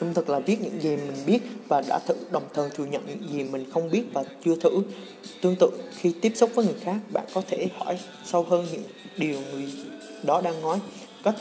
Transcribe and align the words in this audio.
trung 0.00 0.14
thực 0.14 0.30
là 0.30 0.38
viết 0.38 0.56
những 0.60 0.80
gì 0.80 0.96
mình 0.96 1.26
biết 1.26 1.40
và 1.68 1.82
đã 1.88 1.98
thử, 2.06 2.14
đồng 2.30 2.48
thời 2.54 2.70
thừa 2.70 2.84
nhận 2.84 3.02
những 3.06 3.28
gì 3.32 3.44
mình 3.44 3.70
không 3.70 3.90
biết 3.90 4.02
và 4.12 4.24
chưa 4.44 4.56
thử. 4.56 4.82
Tương 5.40 5.56
tự, 5.60 5.70
khi 5.96 6.12
tiếp 6.20 6.32
xúc 6.34 6.50
với 6.54 6.64
người 6.64 6.74
khác, 6.80 6.96
bạn 7.12 7.24
có 7.34 7.42
thể 7.48 7.68
hỏi 7.78 7.98
sâu 8.24 8.42
hơn 8.42 8.66
những 8.72 8.82
điều 9.16 9.40
người 9.52 9.68
đó 10.22 10.40
đang 10.40 10.62
nói. 10.62 10.78
Cách 11.22 11.34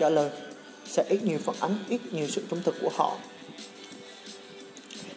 trả 0.00 0.08
lời 0.08 0.30
sẽ 0.86 1.04
ít 1.08 1.22
nhiều 1.22 1.38
phản 1.38 1.56
ánh, 1.60 1.78
ít 1.88 2.00
nhiều 2.12 2.28
sự 2.28 2.42
trung 2.50 2.60
thực 2.64 2.74
của 2.80 2.90
họ. 2.94 3.16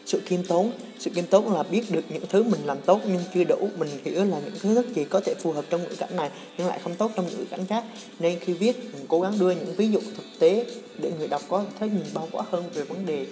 Sự 0.06 0.22
khiêm 0.26 0.44
tốn 0.44 0.72
sự 1.00 1.10
kiêm 1.10 1.26
tốn 1.26 1.54
là 1.54 1.64
biết 1.64 1.92
được 1.92 2.04
những 2.10 2.24
thứ 2.30 2.44
mình 2.44 2.62
làm 2.66 2.82
tốt 2.82 3.02
nhưng 3.08 3.22
chưa 3.34 3.44
đủ. 3.44 3.70
Mình 3.78 3.90
hiểu 4.04 4.26
là 4.26 4.40
những 4.40 4.54
thứ 4.60 4.76
rất 4.76 4.86
gì 4.96 5.06
có 5.06 5.20
thể 5.20 5.34
phù 5.42 5.52
hợp 5.52 5.66
trong 5.70 5.84
ngữ 5.84 5.96
cảnh 5.96 6.16
này 6.16 6.30
nhưng 6.58 6.68
lại 6.68 6.80
không 6.84 6.96
tốt 6.96 7.12
trong 7.16 7.26
ngữ 7.28 7.46
cảnh 7.50 7.66
khác. 7.66 7.84
Nên 8.20 8.40
khi 8.40 8.54
viết, 8.54 8.94
mình 8.94 9.06
cố 9.08 9.22
gắng 9.22 9.40
đưa 9.40 9.52
những 9.52 9.76
ví 9.76 9.88
dụ 9.88 10.00
thực 10.00 10.40
tế 10.40 10.66
để 10.98 11.12
người 11.18 11.28
đọc 11.28 11.42
có 11.48 11.66
thấy 11.80 11.90
nhìn 11.90 12.06
bao 12.14 12.28
quát 12.32 12.46
hơn 12.50 12.64
về 12.74 12.84
vấn 12.84 13.06
đề 13.06 13.26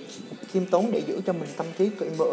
khiêm 0.51 0.65
tốn 0.65 0.91
để 0.91 1.01
giữ 1.07 1.21
cho 1.25 1.33
mình 1.33 1.49
tâm 1.57 1.65
trí 1.77 1.89
cởi 1.99 2.09
mở. 2.17 2.31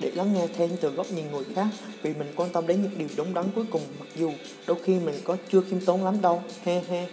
Để 0.00 0.10
lắng 0.14 0.34
nghe 0.34 0.46
thêm 0.56 0.70
từ 0.80 0.90
góc 0.90 1.12
nhìn 1.12 1.32
người 1.32 1.44
khác, 1.54 1.66
vì 2.02 2.14
mình 2.14 2.32
quan 2.36 2.50
tâm 2.50 2.66
đến 2.66 2.82
những 2.82 2.98
điều 2.98 3.08
đúng 3.16 3.34
đắn 3.34 3.44
cuối 3.54 3.64
cùng, 3.70 3.82
mặc 3.98 4.08
dù 4.16 4.32
đôi 4.66 4.76
khi 4.84 4.98
mình 4.98 5.14
có 5.24 5.36
chưa 5.52 5.60
khiêm 5.70 5.80
tốn 5.80 6.04
lắm 6.04 6.20
đâu. 6.20 6.42
He 6.64 6.82
he. 6.88 7.06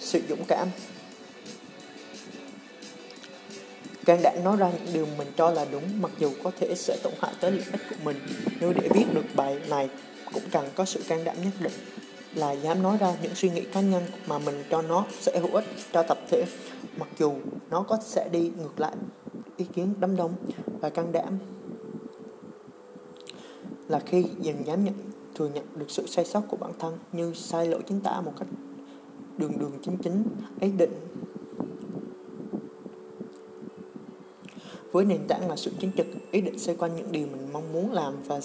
Sự 0.00 0.20
dũng 0.28 0.44
cảm. 0.48 0.68
Can 4.10 4.22
đảm 4.22 4.44
nói 4.44 4.56
ra 4.56 4.70
những 4.70 4.94
điều 4.94 5.06
mình 5.18 5.28
cho 5.36 5.50
là 5.50 5.66
đúng, 5.72 5.82
mặc 6.00 6.10
dù 6.18 6.30
có 6.44 6.50
thể 6.60 6.74
sẽ 6.74 6.96
tổn 7.02 7.12
hại 7.20 7.32
tới 7.40 7.50
lợi 7.50 7.64
ích 7.72 7.80
của 7.90 7.96
mình. 8.04 8.16
Nếu 8.60 8.72
để 8.72 8.88
viết 8.94 9.04
được 9.14 9.24
bài 9.36 9.60
này, 9.68 9.90
cũng 10.34 10.42
cần 10.52 10.66
có 10.74 10.84
sự 10.84 11.00
can 11.08 11.24
đảm 11.24 11.36
nhất 11.44 11.52
định 11.60 11.72
là 12.34 12.52
dám 12.52 12.82
nói 12.82 12.96
ra 13.00 13.14
những 13.22 13.34
suy 13.34 13.50
nghĩ 13.50 13.64
cá 13.72 13.80
nhân 13.80 14.02
mà 14.26 14.38
mình 14.38 14.64
cho 14.70 14.82
nó 14.82 15.04
sẽ 15.20 15.38
hữu 15.38 15.54
ích 15.54 15.64
cho 15.92 16.02
tập 16.02 16.18
thể. 16.30 16.44
Mặc 16.98 17.08
dù 17.18 17.32
nó 17.70 17.82
có 17.82 17.98
sẽ 18.02 18.28
đi 18.32 18.50
ngược 18.58 18.80
lại 18.80 18.92
ý 19.56 19.64
kiến 19.74 19.94
đám 20.00 20.16
đông 20.16 20.34
và 20.80 20.88
can 20.88 21.12
đảm 21.12 21.38
là 23.88 24.00
khi 24.06 24.24
dần 24.40 24.66
dám 24.66 24.84
nhận, 24.84 24.94
thừa 25.34 25.48
nhận 25.48 25.64
được 25.76 25.90
sự 25.90 26.06
sai 26.06 26.24
sót 26.24 26.40
của 26.48 26.56
bản 26.56 26.72
thân 26.78 26.98
như 27.12 27.32
sai 27.34 27.66
lỗi 27.66 27.80
chính 27.88 28.00
tả 28.00 28.20
một 28.20 28.32
cách 28.38 28.48
đường 29.36 29.58
đường 29.58 29.72
chính 29.82 29.96
chính 29.96 30.24
ấy 30.60 30.72
định 30.78 30.92
với 34.92 35.04
nền 35.04 35.20
tảng 35.28 35.48
là 35.48 35.56
sự 35.56 35.70
chính 35.78 35.90
trực 35.96 36.06
ý 36.30 36.40
định 36.40 36.58
xoay 36.58 36.76
quanh 36.76 36.96
những 36.96 37.12
điều 37.12 37.26
mình 37.26 37.52
mong 37.52 37.72
muốn 37.72 37.92
làm 37.92 38.14
và 38.26 38.40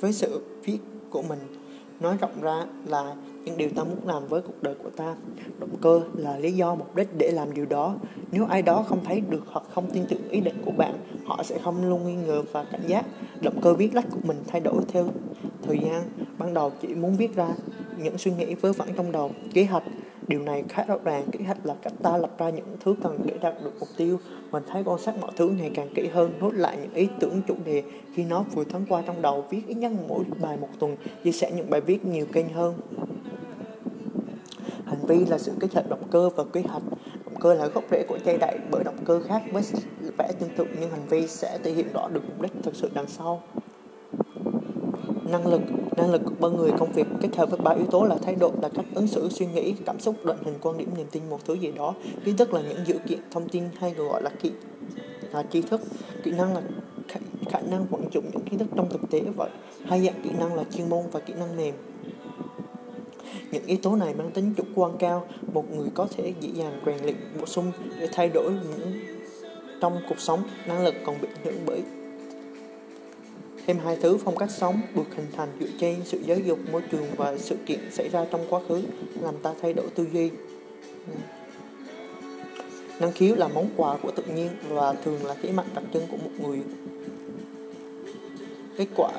với 0.00 0.12
sự 0.12 0.42
viết 0.64 0.78
của 1.10 1.22
mình. 1.22 1.38
Nói 2.00 2.16
rộng 2.20 2.40
ra 2.40 2.66
là 2.86 3.14
những 3.44 3.56
điều 3.56 3.68
ta 3.70 3.84
muốn 3.84 3.98
làm 4.06 4.26
với 4.26 4.42
cuộc 4.42 4.62
đời 4.62 4.74
của 4.82 4.90
ta. 4.90 5.16
Động 5.58 5.76
cơ 5.82 6.00
là 6.16 6.38
lý 6.38 6.52
do, 6.52 6.74
mục 6.74 6.96
đích 6.96 7.08
để 7.18 7.30
làm 7.30 7.54
điều 7.54 7.66
đó. 7.66 7.96
Nếu 8.32 8.46
ai 8.46 8.62
đó 8.62 8.84
không 8.88 9.04
thấy 9.04 9.20
được 9.20 9.42
hoặc 9.46 9.64
không 9.74 9.90
tin 9.90 10.04
tưởng 10.08 10.28
ý 10.30 10.40
định 10.40 10.62
của 10.64 10.70
bạn, 10.70 10.94
họ 11.24 11.42
sẽ 11.42 11.58
không 11.58 11.88
luôn 11.88 12.06
nghi 12.06 12.14
ngờ 12.26 12.42
và 12.52 12.64
cảnh 12.64 12.82
giác. 12.86 13.06
Động 13.40 13.60
cơ 13.62 13.74
viết 13.74 13.94
lách 13.94 14.10
của 14.10 14.20
mình 14.22 14.42
thay 14.46 14.60
đổi 14.60 14.82
theo 14.88 15.08
thời 15.62 15.78
gian. 15.78 16.02
Ban 16.38 16.54
đầu 16.54 16.72
chỉ 16.82 16.88
muốn 16.88 17.16
viết 17.16 17.34
ra 17.34 17.48
những 17.98 18.18
suy 18.18 18.30
nghĩ 18.30 18.54
vớ 18.54 18.72
vẩn 18.72 18.88
trong 18.96 19.12
đầu 19.12 19.30
kế 19.54 19.64
hoạch 19.64 19.82
Điều 20.28 20.40
này 20.40 20.64
khá 20.68 20.84
rõ 20.84 20.98
ràng, 21.04 21.30
kế 21.32 21.44
hoạch 21.44 21.66
là 21.66 21.74
cách 21.82 21.92
ta 22.02 22.16
lập 22.16 22.38
ra 22.38 22.50
những 22.50 22.76
thứ 22.84 22.94
cần 23.02 23.18
để 23.24 23.34
đạt 23.40 23.54
được 23.64 23.72
mục 23.80 23.88
tiêu. 23.96 24.18
Mình 24.52 24.62
thấy 24.66 24.82
quan 24.84 24.98
sát 24.98 25.14
mọi 25.20 25.30
thứ 25.36 25.48
ngày 25.48 25.70
càng 25.74 25.88
kỹ 25.94 26.08
hơn, 26.12 26.32
nốt 26.40 26.54
lại 26.54 26.76
những 26.82 26.94
ý 26.94 27.08
tưởng 27.20 27.40
chủ 27.48 27.54
đề 27.64 27.82
khi 28.14 28.24
nó 28.24 28.44
vừa 28.54 28.64
thoáng 28.64 28.86
qua 28.88 29.02
trong 29.06 29.22
đầu, 29.22 29.44
viết 29.50 29.62
ít 29.66 29.74
nhất 29.74 29.92
mỗi 30.08 30.24
bài 30.40 30.56
một 30.56 30.68
tuần, 30.78 30.96
chia 31.24 31.32
sẻ 31.32 31.52
những 31.56 31.70
bài 31.70 31.80
viết 31.80 32.04
nhiều 32.04 32.26
kênh 32.32 32.48
hơn. 32.48 32.74
Hành 34.84 35.06
vi 35.06 35.24
là 35.26 35.38
sự 35.38 35.52
kết 35.60 35.74
hợp 35.74 35.88
động 35.88 36.08
cơ 36.10 36.30
và 36.30 36.44
kế 36.52 36.60
hoạch. 36.60 36.82
Động 37.24 37.40
cơ 37.40 37.54
là 37.54 37.66
gốc 37.66 37.84
rễ 37.90 38.04
của 38.08 38.18
chay 38.24 38.38
đại 38.38 38.58
bởi 38.70 38.84
động 38.84 38.98
cơ 39.04 39.20
khác 39.20 39.42
với 39.52 39.62
vẽ 40.18 40.32
tương 40.38 40.50
tự 40.56 40.64
nhưng 40.80 40.90
hành 40.90 41.06
vi 41.08 41.26
sẽ 41.26 41.58
thể 41.62 41.72
hiện 41.72 41.86
rõ 41.94 42.08
được 42.08 42.20
mục 42.28 42.42
đích 42.42 42.52
thực 42.62 42.76
sự 42.76 42.90
đằng 42.94 43.06
sau 43.06 43.42
năng 45.30 45.46
lực 45.46 45.60
năng 45.96 46.10
lực 46.10 46.22
của 46.24 46.34
con 46.40 46.56
người 46.56 46.70
công 46.78 46.92
việc 46.92 47.06
kết 47.20 47.36
hợp 47.36 47.50
với 47.50 47.60
ba 47.60 47.70
yếu 47.70 47.86
tố 47.86 48.04
là 48.04 48.16
thái 48.22 48.34
độ 48.34 48.52
là 48.62 48.68
cách 48.68 48.84
ứng 48.94 49.06
xử 49.06 49.28
suy 49.28 49.46
nghĩ 49.46 49.74
cảm 49.86 50.00
xúc 50.00 50.14
định 50.24 50.36
hình 50.44 50.54
quan 50.62 50.78
điểm 50.78 50.88
niềm 50.96 51.06
tin 51.10 51.22
một 51.30 51.44
thứ 51.44 51.54
gì 51.54 51.72
đó. 51.72 51.94
Kiến 52.24 52.36
thức 52.36 52.54
là 52.54 52.60
những 52.60 52.78
dữ 52.86 52.98
kiện 53.08 53.18
thông 53.30 53.48
tin 53.48 53.64
hay 53.78 53.90
gọi 53.90 54.22
là 54.22 54.30
kỹ 54.42 54.50
là 55.32 55.44
tri 55.52 55.62
thức. 55.62 55.80
Kỹ 56.22 56.30
năng 56.30 56.54
là 56.54 56.62
khả, 57.08 57.20
khả 57.50 57.60
năng 57.60 57.86
vận 57.90 58.08
dụng 58.12 58.24
những 58.32 58.44
kiến 58.44 58.58
thức 58.58 58.68
trong 58.76 58.88
thực 58.90 59.10
tế 59.10 59.20
vậy. 59.36 59.50
Hai 59.84 60.06
dạng 60.06 60.22
kỹ 60.22 60.30
năng 60.38 60.54
là 60.54 60.64
chuyên 60.76 60.88
môn 60.88 61.02
và 61.12 61.20
kỹ 61.20 61.34
năng 61.38 61.56
mềm. 61.56 61.74
Những 63.52 63.64
yếu 63.66 63.78
tố 63.82 63.96
này 63.96 64.14
mang 64.14 64.30
tính 64.30 64.54
chủ 64.56 64.64
quan 64.74 64.96
cao. 64.98 65.26
Một 65.52 65.64
người 65.76 65.88
có 65.94 66.06
thể 66.16 66.32
dễ 66.40 66.48
dàng 66.54 66.80
rèn 66.86 67.02
luyện 67.02 67.16
bổ 67.40 67.46
sung 67.46 67.72
để 68.00 68.08
thay 68.12 68.28
đổi 68.28 68.52
những 68.52 68.92
trong 69.80 70.00
cuộc 70.08 70.20
sống. 70.20 70.42
Năng 70.66 70.84
lực 70.84 70.94
còn 71.04 71.20
bị 71.20 71.28
ảnh 71.34 71.44
hưởng 71.44 71.62
bởi 71.66 71.82
Thêm 73.66 73.78
hai 73.84 73.96
thứ 74.02 74.18
phong 74.24 74.36
cách 74.36 74.50
sống, 74.50 74.80
được 74.94 75.16
hình 75.16 75.26
thành 75.36 75.48
dựa 75.60 75.66
trên 75.80 75.96
sự 76.04 76.18
giáo 76.26 76.38
dục, 76.38 76.58
môi 76.72 76.82
trường 76.90 77.06
và 77.16 77.38
sự 77.38 77.56
kiện 77.66 77.78
xảy 77.90 78.08
ra 78.08 78.24
trong 78.30 78.46
quá 78.50 78.60
khứ, 78.68 78.82
làm 79.20 79.34
ta 79.42 79.54
thay 79.62 79.72
đổi 79.72 79.86
tư 79.94 80.06
duy. 80.12 80.30
Ừ. 81.06 81.14
Năng 83.00 83.12
khiếu 83.12 83.34
là 83.36 83.48
món 83.48 83.66
quà 83.76 83.96
của 84.02 84.10
tự 84.10 84.22
nhiên 84.34 84.48
và 84.68 84.92
thường 84.92 85.26
là 85.26 85.34
thế 85.42 85.52
mạnh 85.52 85.66
đặc 85.74 85.84
trưng 85.92 86.06
của 86.10 86.16
một 86.16 86.30
người. 86.40 86.58
Kết 88.76 88.86
quả 88.96 89.10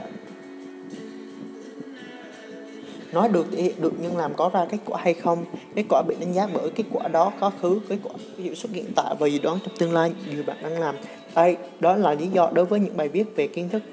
nói 3.11 3.29
được 3.29 3.45
thì 3.51 3.73
được 3.81 3.93
nhưng 4.01 4.17
làm 4.17 4.33
có 4.33 4.49
ra 4.53 4.65
kết 4.69 4.77
quả 4.85 4.99
hay 5.01 5.13
không 5.13 5.45
kết 5.75 5.83
quả 5.89 6.01
bị 6.07 6.15
đánh 6.19 6.33
giá 6.33 6.47
bởi 6.53 6.69
kết 6.69 6.83
quả 6.91 7.07
đó 7.07 7.33
quá 7.39 7.51
khứ, 7.61 7.79
kết 7.89 7.97
quả 8.03 8.13
ví 8.37 8.43
dụ 8.43 8.53
xuất 8.53 8.71
hiện 8.71 8.85
tại 8.95 9.15
và 9.19 9.27
dự 9.27 9.39
đoán 9.39 9.59
trong 9.63 9.75
tương 9.77 9.93
lai 9.93 10.13
điều 10.31 10.43
bạn 10.43 10.57
đang 10.63 10.79
làm 10.79 10.95
đây, 11.35 11.57
đó 11.79 11.95
là 11.95 12.13
lý 12.13 12.27
do 12.27 12.49
đối 12.53 12.65
với 12.65 12.79
những 12.79 12.97
bài 12.97 13.09
viết 13.09 13.35
về 13.35 13.47
kiến 13.47 13.69
thức 13.69 13.83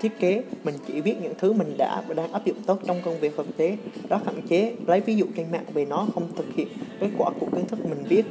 thiết 0.00 0.18
kế, 0.20 0.42
mình 0.64 0.74
chỉ 0.86 1.00
viết 1.00 1.14
những 1.22 1.34
thứ 1.38 1.52
mình 1.52 1.74
đã 1.78 2.02
và 2.08 2.14
đang 2.14 2.32
áp 2.32 2.44
dụng 2.44 2.56
tốt 2.66 2.80
trong 2.86 3.00
công 3.04 3.20
việc 3.20 3.36
thực 3.36 3.56
tế. 3.56 3.76
Đó, 4.08 4.20
hạn 4.24 4.40
chế 4.48 4.74
lấy 4.86 5.00
ví 5.00 5.16
dụ 5.16 5.26
trên 5.36 5.52
mạng 5.52 5.64
về 5.74 5.84
nó 5.84 6.06
không 6.14 6.28
thực 6.36 6.54
hiện 6.54 6.68
kết 7.00 7.10
quả 7.18 7.30
của 7.40 7.46
kiến 7.52 7.66
thức 7.66 7.78
mình 7.88 8.04
viết. 8.08 8.26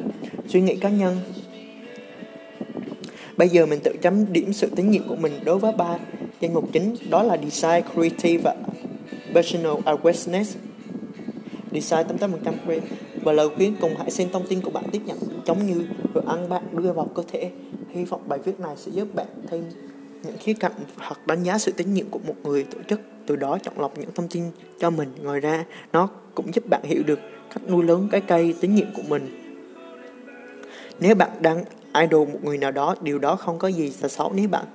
Suy 0.48 0.62
nghĩ 0.62 0.76
cá 0.76 0.90
nhân. 0.90 1.18
Bây 3.38 3.50
giờ 3.50 3.66
mình 3.66 3.80
tự 3.84 3.96
chấm 4.02 4.34
điểm 4.34 4.54
sự 4.54 4.70
tín 4.76 4.92
nhiệm 4.92 5.08
của 5.08 5.16
mình 5.16 5.34
đối 5.46 5.60
với 5.60 5.72
ba 5.78 5.98
danh 6.40 6.54
mục 6.54 6.70
chính, 6.72 6.96
đó 7.10 7.24
là 7.24 7.38
design, 7.38 7.84
creative 7.94 8.42
và 8.44 8.56
personal 9.34 9.74
awareness. 9.86 10.56
Design 11.72 12.08
88% 12.20 12.80
và 13.24 13.32
lời 13.32 13.50
khuyên 13.56 13.76
cùng 13.82 13.92
hãy 13.98 14.12
xem 14.12 14.28
thông 14.34 14.48
tin 14.48 14.62
của 14.62 14.72
bạn 14.72 14.84
tiếp 14.92 15.02
nhận, 15.06 15.18
giống 15.46 15.68
như 15.68 15.86
đồ 16.14 16.22
ăn 16.28 16.50
bạn 16.50 16.64
đưa 16.72 16.92
vào 16.92 17.06
cơ 17.16 17.24
thể. 17.28 17.52
Hy 17.90 18.04
vọng 18.04 18.22
bài 18.28 18.40
viết 18.46 18.60
này 18.60 18.76
sẽ 18.78 18.92
giúp 18.92 19.16
bạn 19.16 19.28
thêm 19.48 19.64
những 20.26 20.38
khía 20.38 20.54
cạnh 20.54 20.72
hoặc 20.98 21.28
đánh 21.28 21.44
giá 21.44 21.58
sự 21.58 21.72
tín 21.72 21.94
nhiệm 21.94 22.10
của 22.10 22.20
một 22.28 22.36
người 22.44 22.64
tổ 22.64 22.78
chức 22.90 23.02
từ 23.26 23.36
đó 23.36 23.58
chọn 23.64 23.80
lọc 23.80 23.98
những 23.98 24.10
thông 24.16 24.28
tin 24.28 24.44
cho 24.80 24.90
mình. 24.90 25.12
Ngoài 25.22 25.40
ra, 25.40 25.66
nó 25.94 26.10
cũng 26.36 26.54
giúp 26.54 26.64
bạn 26.70 26.82
hiểu 26.84 27.04
được 27.04 27.20
cách 27.54 27.70
nuôi 27.70 27.84
lớn 27.84 28.08
cái 28.12 28.22
cây 28.22 28.56
tín 28.62 28.76
nhiệm 28.76 28.88
của 28.96 29.04
mình. 29.08 29.42
Nếu 31.00 31.16
bạn 31.16 31.32
đang 31.40 31.64
idol 31.94 32.28
một 32.28 32.40
người 32.44 32.58
nào 32.58 32.72
đó, 32.72 32.96
điều 33.02 33.20
đó 33.20 33.36
không 33.36 33.60
có 33.60 33.68
gì 33.68 33.94
là 34.02 34.08
xấu 34.08 34.34
nếu 34.36 34.48
bạn 34.48 34.66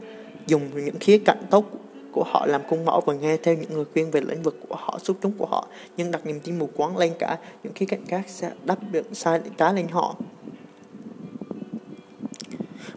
dùng 0.47 0.85
những 0.85 0.99
khía 1.01 1.19
cạnh 1.19 1.43
tốt 1.51 1.71
của 2.13 2.25
họ 2.25 2.47
làm 2.47 2.63
khuôn 2.69 2.85
mẫu 2.85 3.01
và 3.07 3.15
nghe 3.15 3.37
theo 3.37 3.55
những 3.55 3.73
người 3.73 3.85
khuyên 3.93 4.11
về 4.11 4.21
lĩnh 4.21 4.43
vực 4.43 4.57
của 4.69 4.77
họ, 4.79 4.99
xuất 5.03 5.17
chúng 5.23 5.33
của 5.39 5.47
họ, 5.47 5.69
nhưng 5.97 6.11
đặt 6.11 6.27
niềm 6.27 6.41
tin 6.41 6.59
mù 6.59 6.69
quáng 6.77 6.97
lên 6.97 7.13
cả 7.19 7.39
những 7.63 7.73
khía 7.73 7.87
cạnh 7.87 8.07
khác 8.07 8.23
sẽ 8.27 8.51
đắp 8.65 8.79
được 8.93 9.07
sai 9.13 9.41
cá 9.57 9.73
lên 9.73 9.89
họ. 9.89 10.17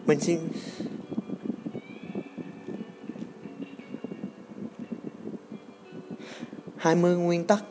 Mình 0.06 0.20
xin 0.20 0.38
20 6.84 7.16
nguyên 7.16 7.44
tắc. 7.44 7.64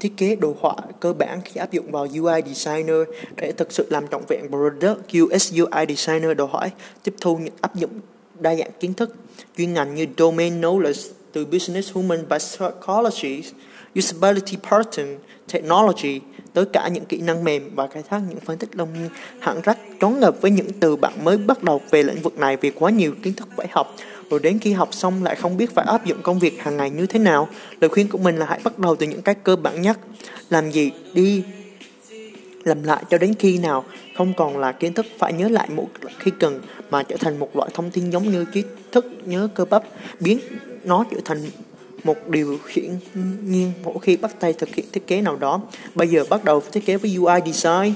Thiết 0.00 0.12
kế 0.16 0.36
đồ 0.36 0.56
họa 0.60 0.74
cơ 1.00 1.12
bản 1.12 1.40
khi 1.44 1.58
áp 1.58 1.72
dụng 1.72 1.90
vào 1.90 2.06
UI 2.20 2.42
Designer 2.46 2.96
để 3.36 3.52
thực 3.52 3.72
sự 3.72 3.86
làm 3.90 4.08
trọn 4.08 4.22
vẹn 4.28 4.48
Product 4.48 5.00
UX 5.22 5.52
UI 5.52 5.86
Designer 5.88 6.36
đòi 6.36 6.48
hỏi 6.50 6.70
tiếp 7.02 7.14
thu 7.20 7.36
những 7.36 7.54
áp 7.60 7.74
dụng 7.74 7.90
đa 8.40 8.54
dạng 8.54 8.70
kiến 8.80 8.94
thức 8.94 9.16
chuyên 9.56 9.74
ngành 9.74 9.94
như 9.94 10.06
Domain 10.18 10.60
Knowledge 10.60 11.10
từ 11.32 11.44
Business 11.44 11.92
Human 11.92 12.24
Psychology, 12.38 13.42
Usability 13.98 14.56
Pattern, 14.70 15.18
Technology 15.52 16.20
tới 16.52 16.64
cả 16.72 16.88
những 16.88 17.04
kỹ 17.04 17.20
năng 17.20 17.44
mềm 17.44 17.70
và 17.74 17.86
khai 17.86 18.02
thác 18.08 18.20
những 18.28 18.40
phân 18.40 18.58
tích 18.58 18.74
đông 18.74 18.88
hạng 19.40 19.60
rắc 19.60 19.78
trốn 20.00 20.20
ngập 20.20 20.40
với 20.40 20.50
những 20.50 20.68
từ 20.80 20.96
bạn 20.96 21.24
mới 21.24 21.36
bắt 21.36 21.62
đầu 21.62 21.80
về 21.90 22.02
lĩnh 22.02 22.22
vực 22.22 22.38
này 22.38 22.56
vì 22.56 22.70
quá 22.70 22.90
nhiều 22.90 23.14
kiến 23.22 23.34
thức 23.34 23.48
phải 23.56 23.66
học 23.70 23.96
rồi 24.32 24.40
đến 24.40 24.58
khi 24.58 24.72
học 24.72 24.88
xong 24.92 25.24
lại 25.24 25.36
không 25.36 25.56
biết 25.56 25.74
phải 25.74 25.84
áp 25.88 26.04
dụng 26.04 26.22
công 26.22 26.38
việc 26.38 26.62
hàng 26.62 26.76
ngày 26.76 26.90
như 26.90 27.06
thế 27.06 27.18
nào, 27.18 27.48
lời 27.80 27.88
khuyên 27.88 28.08
của 28.08 28.18
mình 28.18 28.36
là 28.36 28.46
hãy 28.46 28.60
bắt 28.64 28.78
đầu 28.78 28.96
từ 28.96 29.06
những 29.06 29.22
cái 29.22 29.34
cơ 29.34 29.56
bản 29.56 29.82
nhất. 29.82 29.98
Làm 30.50 30.70
gì 30.70 30.90
đi, 31.14 31.42
làm 32.64 32.82
lại 32.82 33.04
cho 33.10 33.18
đến 33.18 33.34
khi 33.38 33.58
nào. 33.58 33.84
Không 34.16 34.32
còn 34.36 34.58
là 34.58 34.72
kiến 34.72 34.92
thức, 34.92 35.06
phải 35.18 35.32
nhớ 35.32 35.48
lại 35.48 35.68
một 35.70 35.88
khi 36.18 36.30
cần 36.40 36.60
mà 36.90 37.02
trở 37.02 37.16
thành 37.16 37.38
một 37.38 37.56
loại 37.56 37.70
thông 37.74 37.90
tin 37.90 38.10
giống 38.10 38.32
như 38.32 38.44
trí 38.52 38.62
thức, 38.92 39.06
nhớ 39.24 39.48
cơ 39.54 39.64
bắp, 39.64 39.82
biến 40.20 40.38
nó 40.84 41.04
trở 41.10 41.16
thành 41.24 41.38
một 42.04 42.28
điều 42.28 42.58
hiển 42.68 42.90
nhiên 43.42 43.72
mỗi 43.84 43.96
khi 44.02 44.16
bắt 44.16 44.40
tay 44.40 44.52
thực 44.52 44.74
hiện 44.74 44.86
thiết 44.92 45.06
kế 45.06 45.20
nào 45.20 45.36
đó. 45.36 45.60
Bây 45.94 46.08
giờ 46.08 46.24
bắt 46.30 46.44
đầu 46.44 46.62
thiết 46.72 46.86
kế 46.86 46.96
với 46.96 47.16
UI 47.16 47.52
design. 47.52 47.94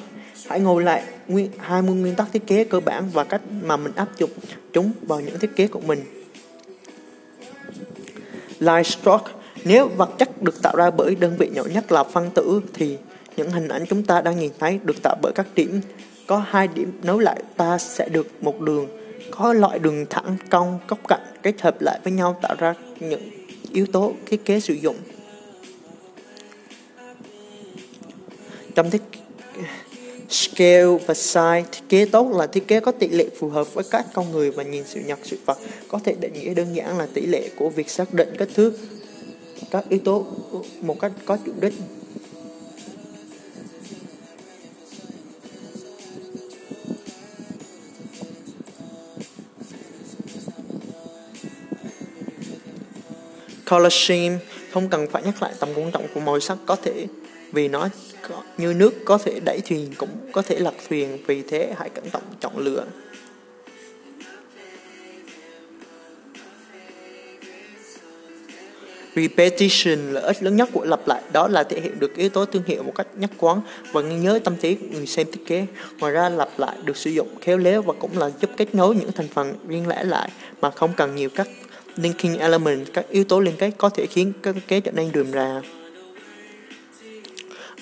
Hãy 0.49 0.61
ngồi 0.61 0.83
lại 0.83 1.03
nguyên 1.29 1.51
20 1.59 1.95
nguyên 1.95 2.15
tắc 2.15 2.27
thiết 2.33 2.47
kế 2.47 2.65
cơ 2.65 2.81
bản 2.81 3.05
và 3.13 3.25
cách 3.25 3.41
mà 3.63 3.77
mình 3.77 3.93
áp 3.95 4.09
dụng 4.19 4.31
chúng 4.73 4.93
vào 5.03 5.21
những 5.21 5.39
thiết 5.39 5.57
kế 5.57 5.67
của 5.67 5.81
mình. 5.81 6.05
Line 8.59 8.83
stroke 8.83 9.33
Nếu 9.65 9.89
vật 9.89 10.11
chất 10.19 10.43
được 10.43 10.63
tạo 10.63 10.77
ra 10.77 10.91
bởi 10.91 11.15
đơn 11.15 11.37
vị 11.39 11.51
nhỏ 11.55 11.63
nhất 11.65 11.93
là 11.93 12.05
phân 12.05 12.31
tử 12.31 12.61
thì 12.75 12.99
những 13.37 13.51
hình 13.51 13.69
ảnh 13.69 13.85
chúng 13.87 14.03
ta 14.03 14.21
đang 14.21 14.39
nhìn 14.39 14.53
thấy 14.59 14.81
được 14.85 15.03
tạo 15.03 15.17
bởi 15.23 15.33
các 15.35 15.47
điểm. 15.55 15.81
Có 16.27 16.39
hai 16.39 16.69
điểm 16.69 16.93
nối 17.03 17.23
lại 17.23 17.43
ta 17.57 17.79
sẽ 17.79 18.09
được 18.09 18.27
một 18.41 18.61
đường. 18.61 18.87
Có 19.31 19.53
loại 19.53 19.79
đường 19.79 20.07
thẳng, 20.11 20.37
cong, 20.51 20.79
góc 20.89 20.99
cạnh 21.09 21.21
kết 21.43 21.61
hợp 21.61 21.83
lại 21.83 22.01
với 22.05 22.13
nhau 22.13 22.39
tạo 22.43 22.55
ra 22.59 22.75
những 23.01 23.31
yếu 23.73 23.87
tố 23.93 24.13
thiết 24.27 24.45
kế 24.45 24.61
sử 24.61 24.75
dụng. 24.75 24.97
Trong 28.75 28.91
thiết 28.91 29.03
Scale 30.57 30.99
và 31.07 31.15
size 31.15 31.65
thiết 31.73 31.83
kế 31.89 32.05
tốt 32.05 32.31
là 32.33 32.47
thiết 32.47 32.69
kế 32.69 32.81
có 32.81 32.93
tỷ 32.93 33.09
lệ 33.09 33.27
phù 33.39 33.49
hợp 33.49 33.75
với 33.75 33.85
các 33.91 34.07
con 34.15 34.33
người 34.33 34.51
và 34.51 34.63
nhìn 34.63 34.85
sự 34.87 35.01
nhật 35.01 35.19
sự 35.23 35.39
vật. 35.47 35.59
Có 35.89 35.99
thể 36.05 36.15
định 36.21 36.33
nghĩa 36.33 36.55
đơn 36.55 36.77
giản 36.77 36.99
là 36.99 37.07
tỷ 37.15 37.27
lệ 37.27 37.51
của 37.57 37.69
việc 37.69 37.91
xác 37.91 38.15
định 38.15 38.35
kích 38.39 38.49
thước 38.55 38.75
các 39.71 39.85
yếu 39.89 40.01
tố 40.05 40.27
một 40.81 41.01
cách 41.01 41.13
có 41.25 41.39
chủ 41.47 41.53
đích. 41.61 41.73
Color 53.71 53.93
scheme 53.93 54.39
không 54.73 54.89
cần 54.89 55.07
phải 55.11 55.23
nhắc 55.23 55.43
lại 55.43 55.53
tầm 55.61 55.69
quan 55.77 55.91
trọng 55.93 56.07
của 56.15 56.21
màu 56.21 56.41
sắc 56.41 56.59
có 56.67 56.77
thể 56.77 57.07
vì 57.53 57.69
nó 57.69 57.89
như 58.59 58.75
nước 58.75 58.95
có 59.05 59.19
thể 59.19 59.41
đẩy 59.45 59.61
thuyền 59.61 59.91
cũng 59.99 60.09
có 60.33 60.43
thể 60.43 60.59
lật 60.59 60.75
thuyền 60.89 61.19
vì 61.27 61.43
thế 61.43 61.75
hãy 61.77 61.89
cẩn 61.89 62.11
trọng 62.11 62.23
chọn 62.41 62.59
lựa 62.59 62.85
Repetition 69.17 70.13
lợi 70.13 70.23
ích 70.23 70.43
lớn 70.43 70.57
nhất 70.57 70.69
của 70.73 70.85
lặp 70.85 71.09
lại 71.09 71.23
đó 71.33 71.49
là 71.49 71.63
thể 71.63 71.81
hiện 71.81 71.99
được 71.99 72.17
yếu 72.17 72.29
tố 72.29 72.45
thương 72.45 72.63
hiệu 72.67 72.83
một 72.83 72.93
cách 72.95 73.07
nhất 73.17 73.31
quán 73.39 73.61
và 73.93 74.01
ghi 74.01 74.15
nhớ 74.15 74.39
tâm 74.45 74.57
trí 74.57 74.75
của 74.75 74.87
người 74.93 75.07
xem 75.07 75.27
thiết 75.33 75.47
kế. 75.47 75.67
Ngoài 75.99 76.13
ra 76.13 76.29
lặp 76.29 76.49
lại 76.59 76.77
được 76.85 76.97
sử 76.97 77.11
dụng 77.11 77.29
khéo 77.41 77.59
léo 77.59 77.83
và 77.83 77.95
cũng 77.99 78.19
là 78.19 78.31
giúp 78.41 78.51
kết 78.57 78.75
nối 78.75 78.95
những 78.95 79.13
thành 79.13 79.29
phần 79.29 79.55
riêng 79.69 79.89
lẻ 79.89 80.05
lại 80.05 80.31
mà 80.61 80.71
không 80.71 80.93
cần 80.97 81.17
nhiều 81.17 81.29
các 81.35 81.49
linking 81.97 82.39
element, 82.39 82.93
các 82.93 83.09
yếu 83.09 83.25
tố 83.25 83.41
liên 83.41 83.55
kết 83.59 83.71
có 83.79 83.89
thể 83.89 84.07
khiến 84.07 84.33
các 84.43 84.55
kế 84.69 84.81
trở 84.81 84.93
nên 84.93 85.11
rườm 85.15 85.33
rà. 85.33 85.61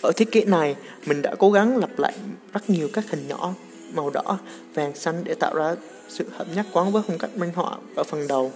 Ở 0.04 0.12
thiết 0.12 0.32
kế 0.32 0.44
này, 0.44 0.76
mình 1.06 1.22
đã 1.22 1.34
cố 1.38 1.50
gắng 1.50 1.76
lặp 1.76 1.98
lại 1.98 2.14
rất 2.52 2.70
nhiều 2.70 2.88
các 2.92 3.10
hình 3.10 3.28
nhỏ 3.28 3.54
màu 3.92 4.10
đỏ, 4.10 4.38
vàng, 4.74 4.94
xanh 4.94 5.24
để 5.24 5.34
tạo 5.34 5.54
ra 5.54 5.74
sự 6.08 6.24
hợp 6.36 6.46
nhất 6.54 6.66
quán 6.72 6.92
với 6.92 7.02
phong 7.06 7.18
cách 7.18 7.36
minh 7.36 7.50
họa 7.54 7.76
ở 7.96 8.04
phần 8.04 8.28
đầu. 8.28 8.52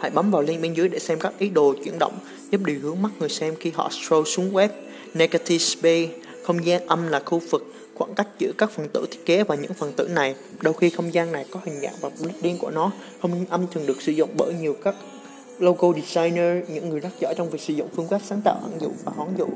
Hãy 0.00 0.10
bấm 0.10 0.30
vào 0.30 0.42
link 0.42 0.62
bên 0.62 0.74
dưới 0.74 0.88
để 0.88 0.98
xem 0.98 1.18
các 1.20 1.32
ý 1.38 1.48
đồ 1.48 1.74
chuyển 1.84 1.98
động 1.98 2.18
giúp 2.50 2.60
điều 2.64 2.78
hướng 2.80 3.02
mắt 3.02 3.08
người 3.18 3.28
xem 3.28 3.54
khi 3.60 3.70
họ 3.74 3.90
scroll 3.90 4.24
xuống 4.26 4.52
web. 4.52 4.68
Negative 5.14 5.58
space, 5.58 6.08
không 6.44 6.66
gian 6.66 6.86
âm 6.86 7.08
là 7.08 7.20
khu 7.20 7.38
vực 7.50 7.74
khoảng 7.94 8.14
cách 8.14 8.28
giữa 8.38 8.52
các 8.58 8.70
phần 8.70 8.88
tử 8.88 9.06
thiết 9.10 9.26
kế 9.26 9.44
và 9.44 9.54
những 9.54 9.74
phần 9.74 9.92
tử 9.92 10.08
này. 10.08 10.34
Đôi 10.60 10.74
khi 10.74 10.90
không 10.90 11.14
gian 11.14 11.32
này 11.32 11.44
có 11.50 11.60
hình 11.64 11.80
dạng 11.80 11.94
và 12.00 12.08
mục 12.22 12.42
riêng 12.42 12.58
của 12.58 12.70
nó. 12.70 12.90
Không 13.22 13.30
gian 13.30 13.46
âm 13.46 13.66
thường 13.72 13.86
được 13.86 14.02
sử 14.02 14.12
dụng 14.12 14.30
bởi 14.36 14.54
nhiều 14.54 14.76
các 14.84 14.94
logo 15.58 15.92
designer, 15.92 16.64
những 16.68 16.88
người 16.88 17.00
rất 17.00 17.10
giỏi 17.20 17.34
trong 17.36 17.50
việc 17.50 17.60
sử 17.60 17.74
dụng 17.74 17.88
phương 17.96 18.08
pháp 18.08 18.20
sáng 18.24 18.40
tạo 18.42 18.60
ẩn 18.62 18.80
dụ 18.80 18.90
và 19.04 19.12
hoán 19.16 19.36
dụ. 19.38 19.46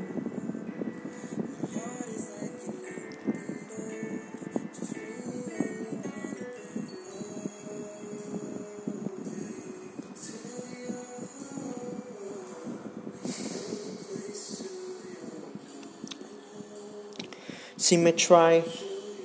Symmetry 17.77 18.61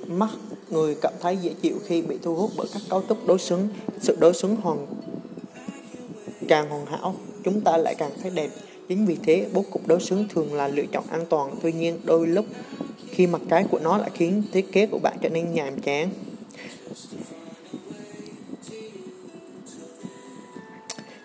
mắt 0.07 0.29
người 0.69 0.95
cảm 1.01 1.13
thấy 1.21 1.37
dễ 1.37 1.53
chịu 1.61 1.79
khi 1.85 2.01
bị 2.01 2.17
thu 2.23 2.35
hút 2.35 2.51
bởi 2.57 2.67
các 2.73 2.81
cấu 2.89 3.03
trúc 3.09 3.27
đối 3.27 3.39
xứng 3.39 3.67
sự 4.01 4.15
đối 4.19 4.33
xứng 4.33 4.55
hoàn 4.55 4.98
càng 6.49 6.69
hoàn 6.69 6.85
hảo 6.85 7.15
chúng 7.43 7.61
ta 7.61 7.77
lại 7.77 7.95
càng 7.95 8.11
thấy 8.21 8.31
đẹp 8.35 8.49
chính 8.87 9.05
vì 9.05 9.17
thế 9.23 9.45
bố 9.53 9.63
cục 9.71 9.87
đối 9.87 9.99
xứng 9.99 10.27
thường 10.29 10.53
là 10.53 10.67
lựa 10.67 10.85
chọn 10.91 11.03
an 11.09 11.25
toàn 11.29 11.55
tuy 11.61 11.71
nhiên 11.71 11.99
đôi 12.03 12.27
lúc 12.27 12.45
khi 13.09 13.27
mặt 13.27 13.41
trái 13.49 13.65
của 13.71 13.79
nó 13.79 13.97
lại 13.97 14.09
khiến 14.13 14.43
thiết 14.51 14.71
kế 14.71 14.85
của 14.85 14.99
bạn 15.03 15.17
trở 15.21 15.29
nên 15.29 15.53
nhàm 15.53 15.81
chán 15.81 16.09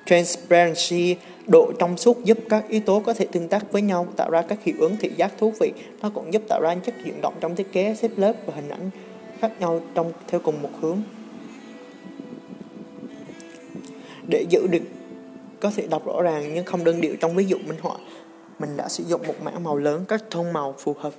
Transparency 0.06 1.16
Độ 1.46 1.72
trong 1.78 1.96
suốt 1.96 2.24
giúp 2.24 2.38
các 2.48 2.68
yếu 2.68 2.80
tố 2.80 3.00
có 3.00 3.14
thể 3.14 3.26
tương 3.32 3.48
tác 3.48 3.72
với 3.72 3.82
nhau, 3.82 4.06
tạo 4.16 4.30
ra 4.30 4.42
các 4.42 4.64
hiệu 4.64 4.76
ứng 4.78 4.96
thị 5.00 5.10
giác 5.16 5.32
thú 5.38 5.52
vị. 5.60 5.72
Nó 6.02 6.10
cũng 6.10 6.32
giúp 6.32 6.42
tạo 6.48 6.60
ra 6.62 6.74
chất 6.74 6.94
chuyển 7.04 7.20
động 7.20 7.34
trong 7.40 7.56
thiết 7.56 7.72
kế, 7.72 7.94
xếp 7.94 8.10
lớp 8.16 8.32
và 8.46 8.54
hình 8.56 8.68
ảnh 8.68 8.90
khác 9.40 9.52
nhau 9.60 9.80
trong 9.94 10.12
theo 10.28 10.40
cùng 10.40 10.62
một 10.62 10.70
hướng. 10.80 11.02
Để 14.28 14.44
giữ 14.50 14.66
được 14.66 14.82
có 15.64 15.70
thể 15.76 15.86
đọc 15.86 16.06
rõ 16.06 16.22
ràng 16.22 16.54
nhưng 16.54 16.64
không 16.64 16.84
đơn 16.84 17.00
điệu 17.00 17.16
trong 17.20 17.36
ví 17.36 17.44
dụ 17.44 17.58
minh 17.58 17.78
họa, 17.80 17.96
mình 18.58 18.76
đã 18.76 18.88
sử 18.88 19.04
dụng 19.04 19.26
một 19.26 19.34
mảng 19.42 19.64
màu 19.64 19.76
lớn 19.76 20.04
các 20.08 20.30
tông 20.30 20.52
màu 20.52 20.74
phù 20.78 20.96
hợp 21.00 21.12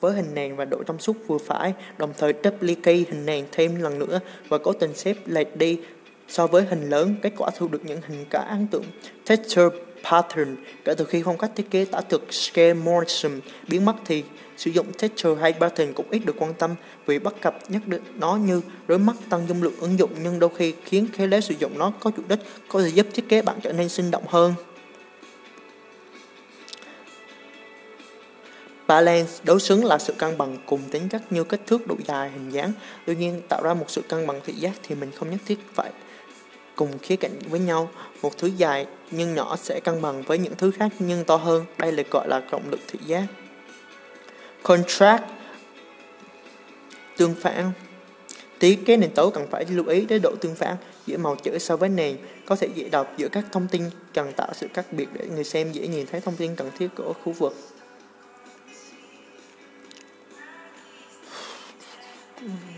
với 0.00 0.14
hình 0.14 0.34
nền 0.34 0.56
và 0.56 0.64
độ 0.64 0.82
trong 0.82 0.98
suốt 0.98 1.16
vừa 1.26 1.38
phải, 1.38 1.74
đồng 1.98 2.12
thời 2.18 2.34
duplicate 2.44 2.96
hình 2.96 3.26
nền 3.26 3.44
thêm 3.52 3.76
lần 3.76 3.98
nữa 3.98 4.20
và 4.48 4.58
cố 4.58 4.72
tình 4.72 4.94
xếp 4.94 5.16
lệch 5.26 5.56
đi 5.56 5.78
So 6.28 6.46
với 6.46 6.64
hình 6.70 6.90
lớn, 6.90 7.14
kết 7.22 7.32
quả 7.36 7.50
thu 7.56 7.68
được 7.68 7.84
những 7.84 8.00
hình 8.06 8.24
cả 8.30 8.38
ấn 8.38 8.66
tượng. 8.66 8.84
Texture 9.26 9.68
pattern 10.10 10.56
kể 10.84 10.94
từ 10.94 11.04
khi 11.04 11.22
phong 11.24 11.38
cách 11.38 11.50
thiết 11.56 11.70
kế 11.70 11.84
tả 11.84 12.00
thực 12.00 12.32
scale 12.32 12.74
motion 12.74 13.40
biến 13.68 13.84
mất 13.84 13.94
thì 14.04 14.24
sử 14.56 14.70
dụng 14.70 14.86
texture 14.98 15.34
hay 15.40 15.52
pattern 15.52 15.92
cũng 15.92 16.06
ít 16.10 16.18
được 16.24 16.34
quan 16.38 16.54
tâm 16.54 16.74
vì 17.06 17.18
bất 17.18 17.40
cập 17.40 17.58
nhất 17.68 17.82
được 17.86 18.00
nó 18.14 18.36
như 18.36 18.60
đối 18.86 18.98
mắt 18.98 19.16
tăng 19.30 19.48
dung 19.48 19.62
lượng 19.62 19.74
ứng 19.80 19.98
dụng 19.98 20.10
nhưng 20.22 20.38
đôi 20.38 20.50
khi 20.56 20.74
khiến 20.84 21.06
khế 21.12 21.26
léo 21.26 21.40
sử 21.40 21.54
dụng 21.58 21.78
nó 21.78 21.92
có 22.00 22.10
chủ 22.16 22.22
đích 22.28 22.38
có 22.68 22.82
thể 22.82 22.88
giúp 22.88 23.06
thiết 23.14 23.28
kế 23.28 23.42
bạn 23.42 23.56
trở 23.62 23.72
nên 23.72 23.88
sinh 23.88 24.10
động 24.10 24.24
hơn. 24.28 24.54
Balance 28.86 29.32
đối 29.44 29.60
xứng 29.60 29.84
là 29.84 29.98
sự 29.98 30.12
cân 30.12 30.38
bằng 30.38 30.56
cùng 30.66 30.80
tính 30.90 31.08
chất 31.08 31.32
như 31.32 31.44
kích 31.44 31.60
thước, 31.66 31.86
độ 31.86 31.96
dài, 32.06 32.30
hình 32.30 32.50
dáng. 32.50 32.72
Tuy 33.06 33.16
nhiên, 33.16 33.40
tạo 33.48 33.62
ra 33.62 33.74
một 33.74 33.90
sự 33.90 34.02
cân 34.08 34.26
bằng 34.26 34.40
thị 34.44 34.52
giác 34.52 34.72
thì 34.82 34.94
mình 34.94 35.10
không 35.10 35.30
nhất 35.30 35.40
thiết 35.46 35.58
phải 35.74 35.90
cùng 36.76 36.98
khía 36.98 37.16
cạnh 37.16 37.38
với 37.48 37.60
nhau. 37.60 37.90
Một 38.22 38.38
thứ 38.38 38.50
dài 38.56 38.86
nhưng 39.10 39.34
nhỏ 39.34 39.56
sẽ 39.56 39.80
cân 39.80 40.02
bằng 40.02 40.22
với 40.22 40.38
những 40.38 40.54
thứ 40.56 40.70
khác 40.70 40.92
nhưng 40.98 41.24
to 41.24 41.36
hơn. 41.36 41.64
Đây 41.78 41.92
được 41.92 42.10
gọi 42.10 42.28
là 42.28 42.42
trọng 42.50 42.70
lực 42.70 42.80
thị 42.88 42.98
giác. 43.06 43.26
Contrast 44.62 45.22
tương 47.16 47.34
phản. 47.34 47.72
Tí 48.58 48.74
cái 48.74 48.96
nền 48.96 49.10
tấu 49.10 49.30
cần 49.30 49.46
phải 49.50 49.64
lưu 49.68 49.86
ý 49.86 50.00
đến 50.00 50.22
độ 50.22 50.34
tương 50.40 50.54
phản 50.54 50.76
giữa 51.06 51.18
màu 51.18 51.36
chữ 51.36 51.58
so 51.58 51.76
với 51.76 51.88
nền. 51.88 52.16
Có 52.46 52.56
thể 52.56 52.68
dễ 52.74 52.88
đọc 52.88 53.12
giữa 53.16 53.28
các 53.28 53.44
thông 53.52 53.68
tin 53.68 53.82
cần 54.14 54.32
tạo 54.32 54.48
sự 54.54 54.66
khác 54.74 54.86
biệt 54.92 55.08
để 55.12 55.26
người 55.34 55.44
xem 55.44 55.72
dễ 55.72 55.86
nhìn 55.86 56.06
thấy 56.06 56.20
thông 56.20 56.36
tin 56.36 56.56
cần 56.56 56.70
thiết 56.78 56.88
của 56.96 57.12
khu 57.24 57.32
vực. 57.32 57.56
Mm-hmm. 62.40 62.73